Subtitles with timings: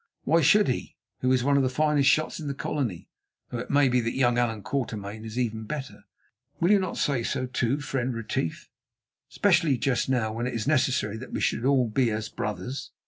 [0.23, 3.07] Why should he, who is one of the finest shots in the Colony,
[3.51, 6.05] though it may be that young Allan Quatermain here is even better?
[6.59, 8.71] Will you not say so, too, friend Retief,
[9.29, 12.89] especially just now when it is necessary that we should all be as brothers?"